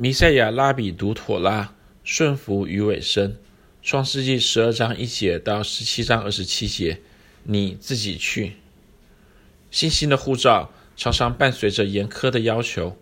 [0.00, 1.74] 弥赛亚拉比读妥拉，
[2.04, 3.36] 顺服与委身。
[3.82, 7.00] 创世纪十二章一节到十七章二十七节，
[7.42, 8.52] 你自己去。
[9.72, 12.96] 信心的护照常常伴随着严苛的要求。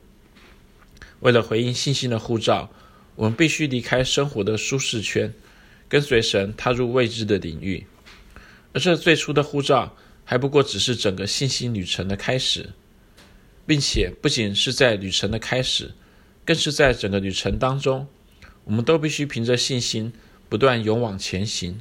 [1.20, 2.70] 为了回应信心的护照，
[3.16, 5.34] 我们必须离开生活的舒适圈，
[5.90, 7.86] 跟随神踏入未知的领域。
[8.72, 9.94] 而这最初的护照，
[10.24, 12.70] 还不过只是整个信心旅程的开始，
[13.66, 15.92] 并且不仅是在旅程的开始。
[16.46, 18.06] 更是在整个旅程当中，
[18.64, 20.12] 我们都必须凭着信心
[20.48, 21.80] 不断勇往前行。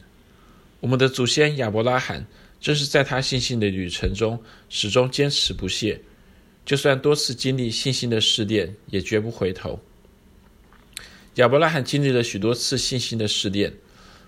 [0.79, 2.25] 我们的祖先亚伯拉罕
[2.59, 6.01] 正是在他信心的旅程中始终坚持不懈，
[6.65, 9.79] 就算多次经历信心的试炼，也绝不回头。
[11.35, 13.73] 亚伯拉罕经历了许多次信心的试炼，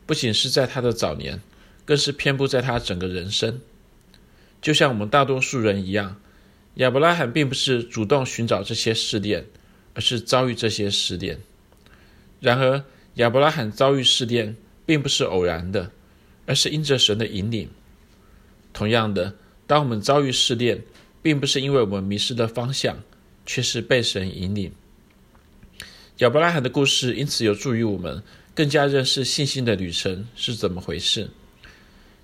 [0.06, 1.42] 不仅是在他的早年，
[1.84, 3.60] 更是遍布在他整个人生。
[4.62, 6.22] 就像我们大多数人一样，
[6.76, 9.48] 亚伯拉罕并不是主动寻找这些试炼。
[9.98, 11.40] 而是遭遇这些试炼。
[12.40, 12.84] 然而，
[13.16, 15.92] 亚伯拉罕遭遇试炼并不是偶然的，
[16.46, 17.68] 而是因着神的引领。
[18.72, 19.34] 同样的，
[19.66, 20.84] 当我们遭遇试炼，
[21.24, 23.00] 并不是因为我们迷失了方向，
[23.44, 24.72] 却是被神引领。
[26.20, 28.22] 亚伯拉罕的故事因此有助于我们
[28.54, 31.32] 更加认识信心的旅程是怎么回事。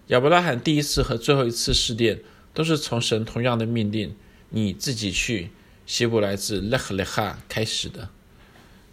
[0.08, 2.20] 亚伯拉罕第一次和最后一次试炼
[2.54, 4.16] 都是从神同样的命令
[4.52, 5.50] ：“你自己去。”
[5.86, 8.10] 希伯来自 lech lecha 开始的，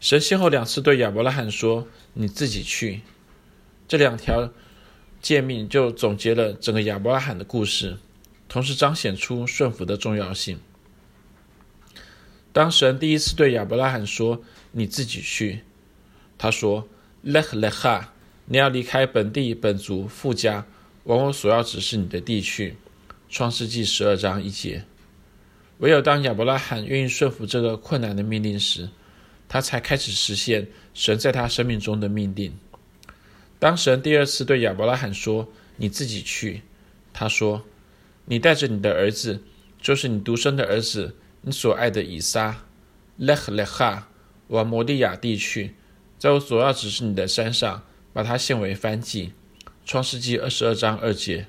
[0.01, 3.03] 神先后两次对亚伯拉罕说：“你自己去。”
[3.87, 4.51] 这两条
[5.21, 7.99] 诫命就总结了整个亚伯拉罕的故事，
[8.49, 10.59] 同时彰显出顺服的重要性。
[12.53, 15.61] 当神第一次对亚伯拉罕说：“你自己去。”
[16.37, 16.89] 他说
[17.25, 18.07] ：“lech lecha，
[18.47, 20.67] 你要离开本地本族父家，
[21.05, 22.77] 往我所要指示你的地去。”
[23.31, 24.85] 创世纪十二章一节。
[25.81, 28.91] 唯有当亚伯拉罕愿意顺服这个困难的命令时，
[29.49, 32.53] 他才开始实现神在他生命中的命令。
[33.59, 36.63] 当神第二次对亚伯拉罕说：“你自己去。”
[37.15, 37.65] 他说
[38.27, 39.43] ：“你带着你的儿子，
[39.81, 42.65] 就是你独生的儿子，你所爱的以撒
[43.19, 44.03] ，lech lecha，
[44.49, 45.75] 往摩利亚地去，
[46.19, 47.83] 在我所要指示你的山上，
[48.13, 49.33] 把它献为燔祭。”
[49.87, 51.47] 创世纪二十二章二节。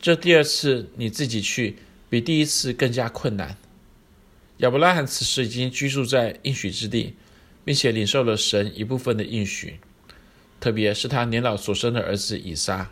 [0.00, 1.78] 这第二次你自己去。
[2.10, 3.56] 比第一次更加困难。
[4.58, 7.14] 亚伯拉罕此时已经居住在应许之地，
[7.64, 9.78] 并且领受了神一部分的应许，
[10.58, 12.90] 特别是他年老所生的儿子以撒。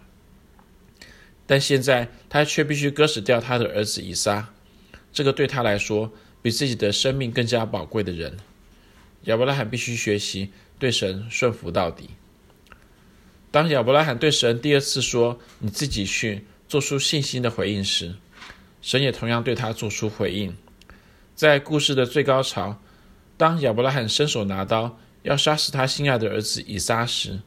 [1.47, 4.53] 但现在他却必须割舍掉他的儿子以撒，
[5.12, 6.12] 这个对他来说
[6.43, 8.37] 比自己的生命更加宝贵的人。
[9.25, 12.10] 亚伯拉罕必须学习对神顺服到底。
[13.50, 18.15] 当亚伯拉罕对神第二次说“你自己去”，做出信心的回应时，
[18.87, 20.57] 神也同样对他做出回应。
[21.35, 22.81] 在故事的最高潮，
[23.37, 27.41] 当亚伯拉罕伸手拿刀要杀死他心爱的儿子以撒时，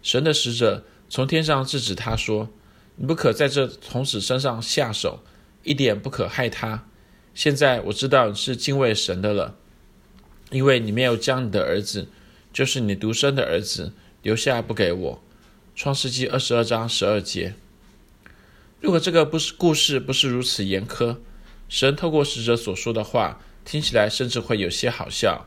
[0.00, 2.48] 神的使者从天上制止他说
[2.96, 5.20] ：“你不可在这童子身上下手，
[5.62, 6.86] 一点不可害他。
[7.34, 9.56] 现在我知道你是敬畏神的了，
[10.50, 12.08] 因为你没有将你的儿子，
[12.50, 15.22] 就是你独生的儿子，留下不给我。”
[15.76, 17.52] 创世纪二十二章十二节。
[18.80, 21.16] 如果这个不是故事，不是如此严苛，
[21.68, 25.46] 神透过使者所说的话，听起来甚至会有些好笑。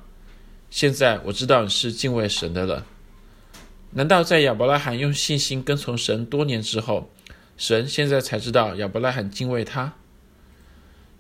[0.70, 2.86] 现在我知道你是敬畏神的了。
[3.92, 7.10] 难道在亚伯拉罕用信心跟从神多年之后，
[7.58, 9.96] 神现在才知道亚伯拉罕敬畏他？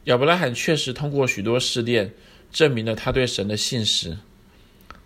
[0.05, 2.13] 亚伯拉罕确实通过许多试炼，
[2.51, 4.17] 证明了他对神的信实。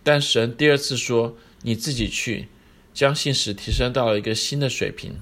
[0.03, 2.47] 但神第二次说：“你自己去”，
[2.93, 5.19] 将信实提升到了一个新的水平。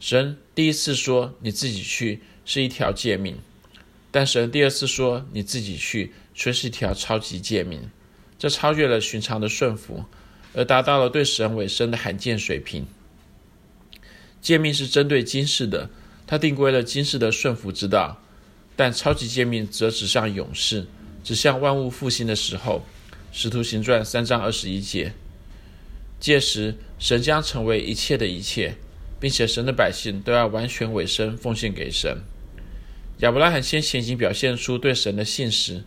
[0.00, 3.36] 神第一次说“你自己去”是一条诫命，
[4.10, 7.90] 但神第二次说“你自己去”却是一条超级诫命，
[8.38, 10.04] 这超越了寻常的顺服，
[10.54, 12.86] 而达到了对神委身的罕见水平。
[14.40, 15.90] 诫命是针对今世的，
[16.26, 18.22] 它定规了今世的顺服之道，
[18.76, 20.86] 但超级诫命则指向永世，
[21.24, 22.84] 指向万物复兴的时候。
[23.30, 25.12] 使徒行传三章二十一节，
[26.18, 28.76] 届时神将成为一切的一切。
[29.20, 32.18] 并且神的百姓都要完全委身奉献给神。
[33.18, 35.82] 亚伯拉罕先前已经表现出对神的信实，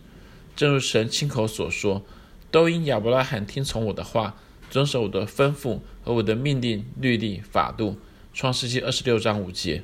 [0.54, 2.04] 正如神亲口所说
[2.52, 4.36] ：“都因亚伯拉罕听从我的话，
[4.70, 7.98] 遵守我的吩咐和我的命令、律例、法度。”
[8.34, 9.82] 创世纪二十六章五节。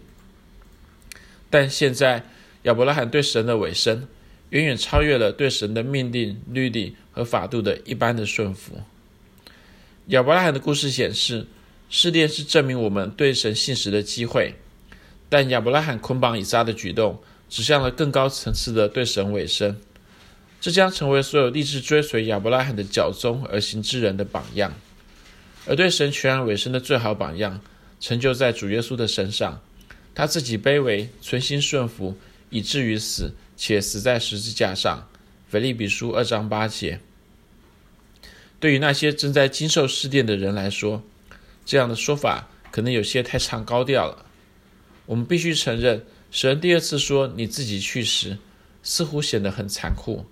[1.50, 2.24] 但现在
[2.64, 4.06] 亚伯拉罕对神的委身，
[4.50, 8.80] 远远超越了对神的命令、律例和法度的一般的顺服。
[10.08, 11.46] 亚伯拉罕的故事显示。
[11.90, 14.54] 试炼是证明我们对神信实的机会，
[15.28, 19.80] 但亚伯拉罕捆绑以撒的举动，指向了更高层次的对神委身。
[20.60, 24.74] 这将成为所有立志追随亚伯拉罕的脚踪而行之人的榜样。
[25.66, 27.60] 而对神全然委身的最好榜样，
[28.00, 29.60] 成就在主耶稣的身上。
[30.14, 32.16] 他自己卑微，存心顺服，
[32.50, 35.08] 以至于死，且死在十字架上。
[35.48, 37.00] 腓立比书二章八节。
[38.58, 41.04] 对于那些正在经受试炼的人来说，
[41.68, 44.24] 这样的说法可能有些太唱高调了。
[45.04, 48.38] 我们必须承认，神第二次说“你自己去”时，
[48.82, 50.24] 似乎显得很残酷。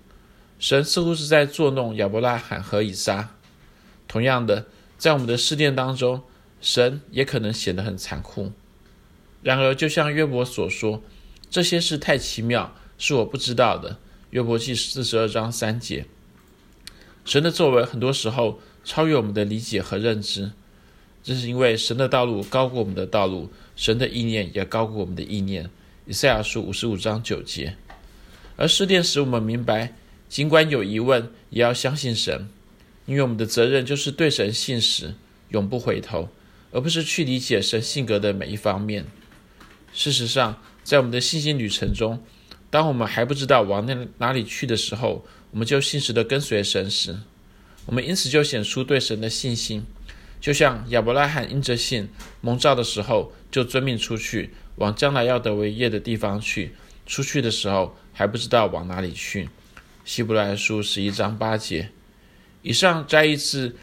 [0.57, 3.35] 神似乎是在作弄亚伯拉罕和以撒。
[4.07, 4.65] 同样的。
[4.97, 6.23] 在我们的试炼当中，
[6.59, 8.51] 神也可能显得很残酷。
[9.43, 11.03] 然而，就像约伯所说，
[11.51, 13.99] 这些事太奇妙，是我不知道的。
[14.31, 16.07] 约伯记四十二章三节。
[17.23, 20.53] 神的作为很多时候超越我们的理解和认知，
[21.27, 25.69] 这是因为神的道路高过我们的道路，神的意念也高过我们的意念。
[26.05, 27.75] 以赛亚书五十五章九节。
[28.55, 29.93] 而试炼使我们明白，
[30.29, 32.47] 尽管有疑问，也要相信神。
[33.07, 35.15] 因为我们的责任就是对神信实，
[35.49, 36.29] 永不回头，
[36.71, 39.03] 而不是去理解神性格的每一方面。
[39.91, 42.23] 事实上，在我们的信心旅程中，
[42.69, 47.17] 当我们还不知道往那哪里去的时候，我们就信实地跟随神时，
[47.85, 49.85] 我们因此就显出对神的信心。
[50.47, 52.07] 就像亚伯拉罕因着信
[52.39, 56.73] 蒙召的时候，就遵命出去，往将来要得为业的地方去。
[57.05, 59.49] 出去的时候还不知道往哪里去。
[60.05, 61.89] 希伯来书十一章八节。
[62.61, 63.75] 以上摘一次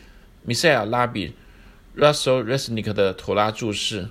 [0.42, 1.34] 米塞尔拉比
[1.94, 4.08] Russell Resnick 的妥拉注释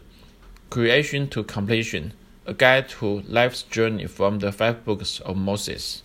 [0.70, 2.12] ：Creation to Completion:
[2.46, 6.02] A Guide to Life's Journey from the Five Books of Moses。